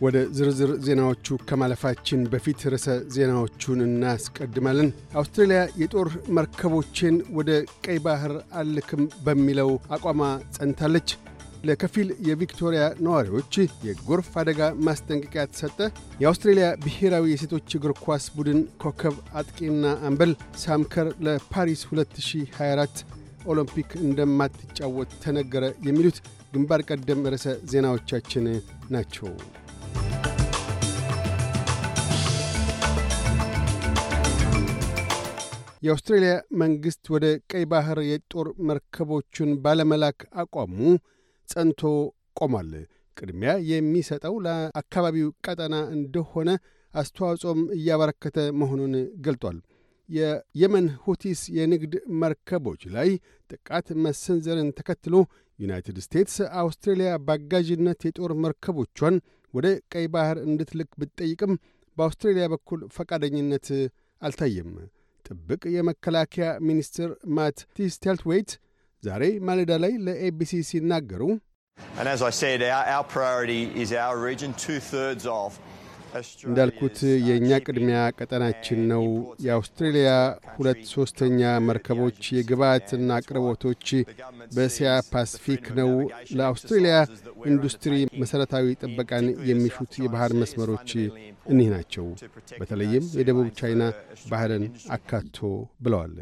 ወደ 0.00 0.18
ዝርዝር 0.36 0.70
ዜናዎቹ 0.84 1.36
ከማለፋችን 1.48 2.20
በፊት 2.32 2.60
ርዕሰ 2.72 2.86
ዜናዎቹን 3.14 3.80
እናስቀድማለን። 3.86 4.88
አውስትራሊያ 5.20 5.60
የጦር 5.82 6.08
መርከቦችን 6.36 7.16
ወደ 7.38 7.50
ቀይ 7.84 7.98
ባህር 8.06 8.32
አልክም 8.60 9.02
በሚለው 9.26 9.72
አቋሟ 9.96 10.20
ጸንታለች። 10.56 11.10
ለከፊል 11.64 12.08
የቪክቶሪያ 12.26 12.82
ነዋሪዎች 13.06 13.54
የጎርፍ 13.86 14.30
አደጋ 14.42 14.70
ማስጠንቀቂያ 14.86 15.42
ተሰጠ። 15.50 15.78
የአውስትሬልያ 16.22 16.68
ብሔራዊ 16.84 17.24
የሴቶች 17.32 17.76
እግር 17.78 17.92
ኳስ 18.04 18.26
ቡድን 18.36 18.60
ኮከብ 18.82 19.16
አጥቂና 19.40 19.84
አምበል 20.08 20.32
ሳምከር 20.64 21.08
ለፓሪስ 21.26 21.82
2024 21.90 23.04
ኦሎምፒክ 23.46 23.90
እንደማትጫወት 24.04 25.12
ተነገረ። 25.22 25.66
የሚሉት 25.86 26.18
ግንባር 26.52 26.82
ቀደም 26.88 27.26
ርዕሰ 27.32 27.46
ዜናዎቻችን 27.72 28.46
ናቸው። 28.90 29.28
የአውስትሬልያ 35.82 36.32
መንግሥት 36.60 37.04
ወደ 37.14 37.26
ቀይ 37.50 37.64
ባሕር 37.70 37.98
የጦር 38.06 38.48
መርከቦቹን 38.68 39.50
ባለመላክ 39.64 40.20
አቋሙ 40.42 40.78
ጸንቶ 41.48 41.80
ቆሟል። 42.40 42.72
ቅድሚያ 43.16 43.52
የሚሰጠው 43.70 44.34
ለአካባቢው 44.46 45.30
ቀጠና 45.46 45.76
እንደሆነ 45.96 46.50
አስተዋጽኦም 46.94 47.60
እያበረከተ 47.76 48.38
መሆኑን 48.60 48.94
ገልጧል። 49.24 49.58
የየመን 50.08 50.86
ሁቲስ 51.04 51.40
የንግድ 51.56 51.92
መርከቦች 52.22 52.82
ላይ 52.94 53.10
ጥቃት 53.50 53.88
መሰንዘርን 54.04 54.70
ተከትሎ 54.78 55.14
ዩናይትድ 55.58 55.98
ስቴትስ 56.04 56.36
አውስትሬልያ 56.60 57.10
በአጋዥነት 57.26 58.00
የጦር 58.08 58.32
መርከቦቿን 58.44 59.16
ወደ 59.54 59.66
ቀይ 59.92 60.06
ባሕር 60.14 60.38
እንድትልክ 60.46 60.90
ብትጠይቅም 61.00 61.52
በአውስትሬልያ 61.96 62.46
በኩል 62.52 62.80
ፈቃደኝነት 62.96 63.68
አልታየም። 64.22 64.72
ጥብቅ 65.29 65.61
የመከላከያ 65.75 66.47
ሚኒስትር 66.67 67.09
ማት 67.37 67.57
ቲስቴልትዌይት 67.77 68.51
ዛሬ 69.03 69.23
ማለዳ 69.47 69.73
ላይ 69.83 69.93
ለኤቢሲ 70.05 70.61
ሲናገሩ 70.69 71.23
እንዳልኩት 76.46 76.98
የእኛ 77.26 77.58
ቅድሚያ 77.64 77.98
ቀጠናችን 78.18 78.80
ነው። 78.92 79.04
የአውስትሬልያ 79.44 80.10
ሁለት 80.54 80.82
ሦስተኛ 80.92 81.40
መርከቦች 81.68 82.20
የግብዓትና 82.36 83.18
አቅርቦቶች 83.18 83.86
በእስያ 84.54 84.92
ፓሲፊክ 85.12 85.66
ነው። 85.80 85.92
ለአውስትሬልያ 86.38 86.96
ኢንዱስትሪ 87.50 87.94
መሠረታዊ 88.22 88.66
ጥበቃን 88.82 89.28
የሚሹት 89.50 89.94
የባሕር 90.04 90.34
መስመሮች 90.42 90.90
እኒህ 91.50 91.70
ናቸው፣ 91.74 92.06
በተለይም 92.60 93.06
የደቡብ 93.18 93.48
ቻይና 93.60 93.82
ባሕርን 94.30 94.66
አካቶ 94.96 95.38
ብለዋል። 95.80 96.14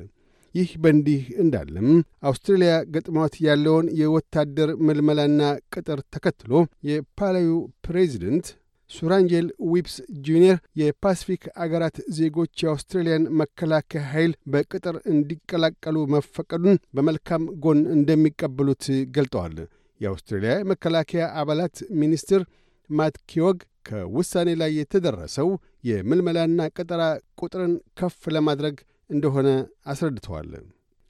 ይህ 0.54 0.70
በእንዲህ 0.82 1.22
እንዳለም 1.42 1.88
አውስትሬልያ 2.28 2.72
ገጥሟት 2.94 3.34
ያለውን 3.46 3.86
የወታደር 3.98 4.70
ምልመላና 4.86 5.40
ቅጥር 5.74 6.00
ተከትሎ 6.14 6.52
የፓላው 6.88 7.50
ፕሬዚደንት 7.86 8.46
ሱራንጄል 8.90 9.46
ዊፕስ 9.72 9.94
ጁኒየር 10.26 10.58
የፓሲፊክ 10.80 11.42
አገራት 11.64 11.96
ዜጎች 12.18 12.52
የአውስትሬልያን 12.62 13.24
መከላከያ 13.40 14.02
ኃይል 14.12 14.32
በቅጥር 14.52 14.96
እንዲቀላቀሉ 15.12 15.96
መፈቀዱን 16.14 16.78
በመልካም 16.96 17.44
ጎን 17.64 17.80
እንደሚቀበሉት 17.96 18.86
ገልጠዋል። 19.16 19.56
የአውስትሬልያ 20.00 20.54
መከላከያ 20.70 21.24
አባላት 21.40 21.76
ሚኒስትር 22.00 22.42
ማት 22.90 23.16
ኪዮግ 23.30 23.58
ከውሳኔ 23.88 24.48
ላይ 24.60 24.70
የተደረሰው 24.78 25.48
የምልመላና 25.88 26.68
ቀጠራ 26.76 27.02
ቁጥርን 27.40 27.74
ከፍ 27.98 28.20
ለማድረግ 28.36 28.76
እንደሆነ 29.10 29.48
አስረድተዋል። 29.92 30.50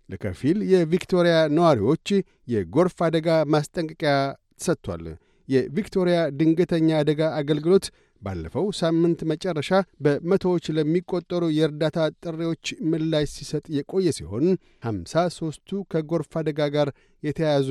ለከፊል 0.09 0.59
የቪክቶሪያ 0.72 1.37
ነዋሪዎች 1.56 2.06
የጎርፍ 2.53 2.99
አደጋ 3.06 3.27
ማስጠንቀቂያ 3.55 4.12
ተሰጥቷል። 4.56 5.05
የቪክቶሪያ 5.48 6.19
ድንገተኛ 6.38 6.88
አደጋ 6.98 7.20
አገልግሎት 7.38 7.86
ባለፈው 8.22 8.66
ሳምንት 8.78 9.20
መጨረሻ 9.31 9.70
በመቶዎች 10.04 10.64
ለሚቆጠሩ 10.76 11.44
የእርዳታ 11.56 11.98
ጥሪዎች 12.25 12.64
ምላሽ 12.91 13.28
ሲሰጥ 13.36 13.64
የቆየ 13.76 14.14
ሲሆን 14.16 14.47
ሃምሳ 14.86 15.25
ሦስቱ 15.36 15.81
ከጎርፍ 15.92 16.32
አደጋ 16.41 16.69
ጋር 16.76 16.88
የተያያዙ 17.22 17.70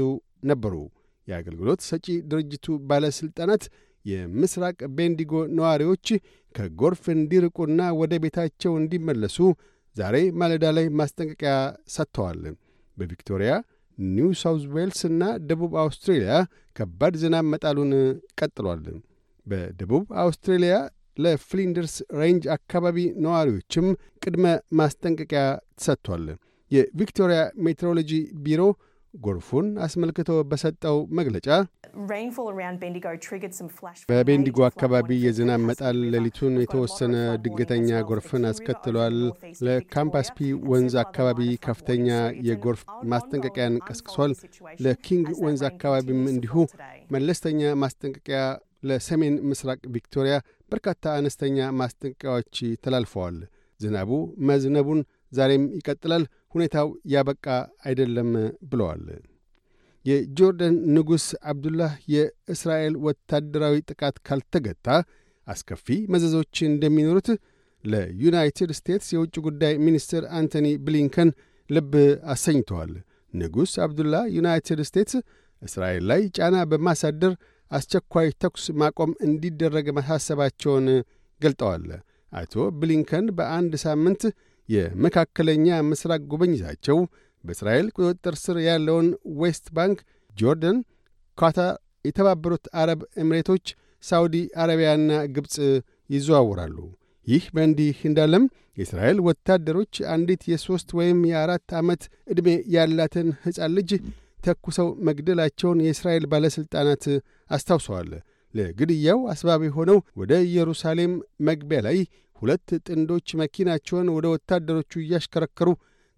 ነበሩ። 0.52 0.76
የአገልግሎት 1.28 1.82
ሰጪ 1.88 2.08
ድርጅቱ 2.32 2.78
ባለሥልጣናት 2.90 3.64
የምስራቅ 4.06 4.78
ቤንዲጎ 4.98 5.34
ነዋሪዎች 5.58 6.08
ከጎርፍ 6.56 7.04
እንዲርቁና 7.16 7.82
ወደ 8.00 8.14
ቤታቸው 8.24 8.74
እንዲመለሱ 8.82 9.38
ዛሬ 9.96 10.16
ማለዳ 10.42 10.66
ላይ 10.78 10.86
ማስጠንቀቂያ 11.00 11.54
ሰጥተዋል። 11.96 12.42
በቪክቶሪያ 12.98 13.52
ኒው 13.98 14.30
ሳውዝ 14.42 14.64
ዌልስ 14.76 15.00
እና 15.10 15.22
ደቡብ 15.50 15.74
አውስትሬልያ 15.84 16.34
ከባድ 16.76 17.14
ዝናብ 17.22 17.46
መጣሉን 17.54 17.92
ቀጥሏል። 18.40 18.84
በደቡብ 19.48 20.06
አውስትሬልያ 20.24 20.76
ለፍሊንደርስ 21.18 21.96
ሬንጅ 22.20 22.44
አካባቢ 22.56 22.98
ነዋሪዎችም 23.26 23.88
ቅድመ 24.24 24.46
ማስጠንቀቂያ 24.80 25.44
ተሰጥቷል። 25.78 26.26
የቪክቶሪያ 26.72 27.42
ሜትሮሎጂ 27.66 28.12
ቢሮ 28.46 28.62
ጎርፉን 29.18 29.68
አስመልክቶ 29.86 30.30
በሰጠው 30.50 30.98
መግለጫ 31.18 31.48
በቤንዲጎ 34.10 34.60
አካባቢ 34.68 35.10
የዝናብ 35.24 35.62
መጣል 35.70 35.98
ሌሊቱን 36.14 36.54
የተወሰነ 36.62 37.14
ድንገተኛ 37.44 38.00
ጎርፍን 38.10 38.46
አስከትሏል። 38.50 39.18
ለካምፓስፒ 39.68 40.38
ወንዝ 40.72 40.96
አካባቢ 41.04 41.40
ከፍተኛ 41.66 42.08
የጎርፍ 42.48 42.84
ማስጠንቀቂያን 43.12 43.82
ቀስቅሷል። 43.88 44.34
ለኪንግ 44.86 45.28
ወንዝ 45.44 45.64
አካባቢም 45.72 46.24
እንዲሁ 46.34 46.56
መለስተኛ 47.16 47.62
ማስጠንቀቂያ፣ 47.84 48.42
ለሰሜን 48.88 49.36
ምስራቅ 49.50 49.80
ቪክቶሪያ 49.94 50.36
በርካታ 50.72 51.14
አነስተኛ 51.20 51.58
ማስጠንቀቂያዎች 51.80 52.56
ተላልፈዋል። 52.84 53.38
ዝናቡ 53.80 54.12
መዝነቡን 54.50 55.00
ዛሬም 55.32 55.64
ይቀጥላል። 55.78 56.24
ሁኔታው 56.58 56.88
ያበቃ 57.14 57.46
አይደለም 57.86 58.30
ብለዋል። 58.70 59.06
የጆርደን 60.06 60.76
ንጉሥ 60.96 61.26
አብዱላህ 61.52 61.94
የእስራኤል 62.14 62.94
ወታደራዊ 63.06 63.76
ጥቃት 63.90 64.18
ካልተገታ 64.28 64.88
አስከፊ 65.48 65.98
መዘዞች 66.14 66.56
እንደሚኖሩት 66.70 67.30
ለዩናይትድ 67.84 68.72
ስቴትስ 68.78 69.10
የውጭ 69.16 69.36
ጉዳይ 69.46 69.74
ሚኒስትር 69.86 70.24
አንቶኒ 70.38 70.68
ብሊንከን 70.86 71.30
ልብ 71.70 71.94
አሰኝተዋል። 72.34 72.94
ንጉሥ 73.34 73.74
አብዱላህ 73.86 74.24
ዩናይትድ 74.38 74.80
ስቴትስ 74.90 75.16
እስራኤል 75.62 76.04
ላይ 76.10 76.22
ጫና 76.38 76.58
በማሳደር 76.72 77.34
አስቸኳይ 77.72 78.28
ተኩስ 78.42 78.66
ማቆም 78.82 79.12
እንዲደረግ 79.28 79.88
ማሳሰባቸውን 79.98 80.86
ገልጠዋል። 81.42 81.86
አቶ 82.32 82.54
ብሊንከን 82.80 83.26
በአንድ 83.38 83.74
ሳምንት 83.84 84.22
የመካከለኛ 84.70 85.68
ምስራቅ 85.90 86.22
ጉብኝታቸው 86.32 86.98
በእስራኤል 87.44 87.88
ቁጥጥር 87.98 88.36
ስር 88.44 88.58
ያለውን 88.68 89.08
ዌስት 89.42 89.66
ባንክ፣ 89.76 90.00
ጆርደን፣ 90.32 90.78
ኳታር፣ 91.38 91.76
የተባበሩት 92.06 92.66
አረብ 92.82 93.02
ኤምሬቶች፣ 93.22 93.66
ሳውዲ 94.04 94.36
አረቢያና 94.62 95.12
ግብፅ 95.36 95.56
ይዘዋውራሉ። 96.10 96.78
ይህ 97.28 97.46
በእንዲህ 97.56 97.98
እንዳለም 98.10 98.44
የእስራኤል 98.78 99.18
ወታደሮች 99.28 99.96
አንዲት 100.14 100.42
የሦስት 100.52 100.90
ወይም 101.00 101.20
የአራት 101.30 101.70
ዓመት 101.80 102.02
ዕድሜ 102.28 102.48
ያላትን 102.76 103.30
ሕፃን 103.44 103.72
ልጅ 103.78 103.90
ተኩሰው 104.40 104.90
መግደላቸውን 105.08 105.80
የእስራኤል 105.86 106.26
ባለሥልጣናት 106.32 107.06
አስታውሰዋል። 107.52 108.12
ለግድያው 108.54 109.20
አስባቢ 109.34 109.64
ሆነው 109.76 109.98
ወደ 110.20 110.34
ኢየሩሳሌም 110.46 111.14
መግቢያ 111.48 111.80
ላይ 111.88 111.98
ሁለት 112.42 112.70
ጥንዶች 112.88 113.28
መኪናቸውን 113.42 114.08
ወደ 114.16 114.28
ወታደሮቹ 114.34 114.92
እያሽከረከሩ 115.02 115.70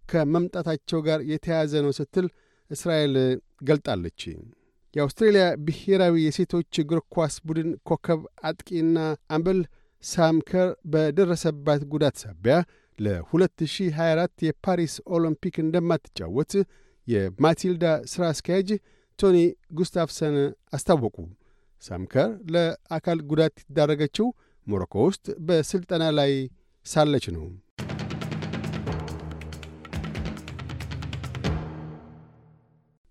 ከመምጣታቸው 0.04 1.00
ጋር 1.08 1.20
የተያያዘ 1.32 1.74
ነው 1.86 1.94
ስትል 1.98 2.28
እስራኤል 2.72 3.14
ገልጣለች። 3.70 4.22
የአውስትሬልያ 4.96 5.44
ብሔራዊ 5.66 6.16
የሴቶች 6.24 6.80
እግር 6.84 7.00
ኳስ 7.14 7.36
ቡድን 7.48 7.70
ኮከብ 7.90 8.22
አጥቂና 8.50 8.98
አምበል 9.36 9.60
ሳምከር 10.04 10.70
በደረሰባት 10.92 11.82
ጉዳት 11.92 12.16
ሳቢያ 12.24 12.56
ለ2024 13.00 14.46
የፓሪስ 14.48 14.94
ኦሎምፒክ 15.16 15.56
እንደማትጫወት 15.64 16.54
የማቲልዳ 17.08 17.84
ሥራ 18.12 18.24
አስኪያጅ 18.34 18.70
ቶኒ 19.20 19.38
ጉስታፍሰን 19.74 20.36
አስታወቁ። 20.74 21.16
ሳምከር 21.84 22.30
ለአካል 22.54 23.20
ጉዳት 23.32 23.56
የተዳረገችው 23.62 24.28
ሞሮኮ 24.70 25.06
ውስጥ 25.08 25.28
በሥልጠና 25.48 26.06
ላይ 26.20 26.32
ሳለች 26.86 27.26
ነው። 27.36 27.46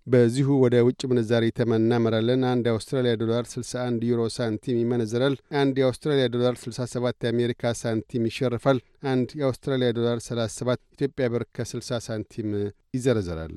በዚሁ 0.06 0.48
ወደ 0.62 0.76
ውጭ 0.86 1.00
ምንዛሪ 1.10 1.44
ተመን 1.56 1.82
እናመራለን። 1.82 2.42
አንድ 2.50 2.66
የአውስትራሊያ 2.68 3.12
ዶላር 3.22 3.44
61 3.50 4.04
ዩሮ 4.08 4.20
ሳንቲም 4.36 4.76
ይመነዘራል። 4.82 5.34
አንድ 5.60 5.74
የአውስትራሊያ 5.80 6.26
ዶላር 6.34 6.54
67 6.62 7.26
የአሜሪካ 7.26 7.72
ሳንቲም 7.80 8.24
ይሸርፋል። 8.30 8.78
አንድ 9.12 9.28
የአውስትራሊያ 9.40 9.88
ዶላር 9.98 10.18
37 10.26 10.82
ኢትዮጵያ 10.94 11.26
ብር 11.34 11.44
ከ60 11.56 12.00
ሳንቲም 12.06 12.48
ይዘረዘራል። 12.96 13.56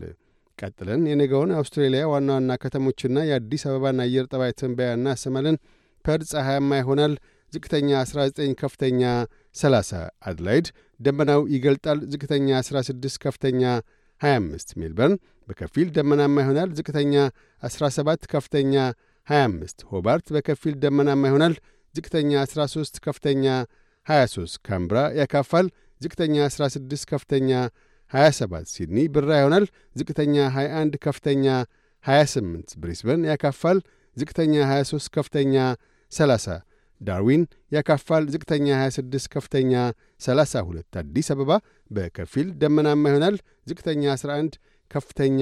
ቀጥለን 0.60 1.04
የነገውን 1.10 1.54
አውስትሬሊያ 1.60 2.02
ዋና 2.12 2.32
ዋና 2.36 2.58
ከተሞችና 2.64 3.24
የአዲስ 3.28 3.64
አበባን 3.70 4.04
አየር 4.06 4.26
ጠባይ 4.32 4.52
ትንበያ 4.60 4.90
እናሰማለን። 4.98 5.58
ፐርዝ 6.06 6.30
ፀሐያማ 6.36 6.72
ይሆናል። 6.80 7.14
ዝቅተኛ 7.54 7.90
19፣ 8.04 8.54
ከፍተኛ 8.56 9.02
30። 9.56 10.00
አድላይድ 10.30 10.68
ደመናው 11.00 11.42
ይገልጣል። 11.54 12.00
ዝቅተኛ 12.12 12.50
16፣ 12.62 13.18
ከፍተኛ 13.18 13.62
25። 14.22 14.74
ሜልበርን 14.80 15.16
በከፊል 15.48 15.88
ደመናማ 15.98 16.36
ይሆናል። 16.44 16.70
ዝቅተኛ 16.78 17.14
17፣ 17.64 18.28
ከፍተኛ 18.34 18.74
25። 19.28 19.86
ሆባርት 19.92 20.28
በከፊል 20.36 20.76
ደመናማ 20.84 21.24
ይሆናል። 21.28 21.56
ዝቅተኛ 21.96 22.32
13፣ 22.46 23.00
ከፍተኛ 23.06 23.46
23። 24.08 24.58
ካምብራ 24.68 24.98
ያካፋል። 25.20 25.68
ዝቅተኛ 26.02 26.36
16፣ 26.50 27.06
ከፍተኛ 27.12 27.50
27። 28.14 28.68
ሲድኒ 28.74 28.98
ብራ 29.16 29.30
ይሆናል። 29.42 29.66
ዝቅተኛ 29.96 30.36
21፣ 30.56 30.98
ከፍተኛ 31.06 31.46
28። 32.06 32.76
ብሪስበን 32.82 33.22
ያካፋል። 33.32 33.78
ዝቅተኛ 34.18 34.54
23፣ 34.70 35.10
ከፍተኛ 35.10 35.56
30። 36.12 36.58
ዳርዊን 37.02 37.44
ያካፋል። 37.72 38.24
ዝቅተኛ 38.34 38.68
26፣ 38.82 39.28
ከፍተኛ 39.34 39.74
32። 40.22 41.00
አዲስ 41.02 41.30
አበባ 41.34 41.52
በከፊል 41.92 42.48
ደመናማ 42.62 43.04
ይሆናል። 43.12 43.38
ዝቅተኛ 43.70 44.04
11፣ 44.16 44.58
ከፍተኛ 44.92 45.42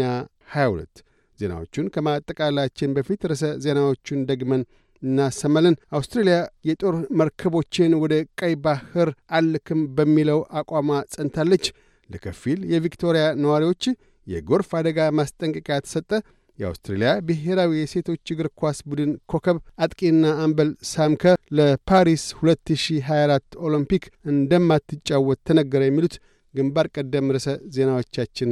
22። 0.53 1.03
ዜናዎቹን 1.39 1.87
ከማጠቃላችን 1.95 2.93
በፊት 2.95 3.21
ርዕሰ 3.31 3.45
ዜናዎቹን 3.65 4.21
ደግመን 4.29 4.63
እናሰማለን። 5.01 5.75
አውስትሬልያ 5.97 6.37
የጦር 6.69 6.95
መርከቦችን 7.19 7.91
ወደ 8.01 8.13
ቀይ 8.39 8.53
ባህር 8.65 9.09
አልክም 9.31 9.81
በሚለው 9.97 10.39
አቋሟ 10.59 10.79
ጸንታለች። 11.13 11.65
ለከፊል 12.09 12.59
የቪክቶሪያ 12.73 13.25
ነዋሪዎች 13.43 13.83
የጎርፍ 14.27 14.69
አደጋ 14.79 14.99
ማስጠንቀቂያ 15.19 15.77
ተሰጠ። 15.85 16.11
የአውስትሬልያ 16.59 17.11
ብሔራዊ 17.27 17.71
የሴቶች 17.79 18.31
እግር 18.33 18.47
ኳስ 18.59 18.79
ቡድን 18.89 19.11
ኮከብ 19.31 19.57
አጥቂና 19.83 20.33
አምበል 20.43 20.71
ሳም 20.89 21.08
ከር 21.08 21.23
ለፓሪስ 21.57 22.25
2024 22.39 23.57
ኦሎምፒክ 23.67 24.03
እንደማትጫወት 24.33 25.41
ተነገረ። 25.49 25.83
የሚሉት 25.87 26.15
ግንባር 26.53 26.87
ቀደም 26.95 27.31
ርዕሰ 27.35 27.47
ዜናዎቻችን 27.75 28.51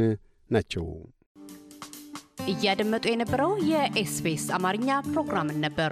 ናቸው። 0.50 0.86
እያደመጡ 2.48 3.06
የነበረው 3.12 3.52
የኤስቢኤስ 3.70 4.46
አማርኛ 4.58 4.90
ፕሮግራምን 5.08 5.58
ነበር። 5.66 5.92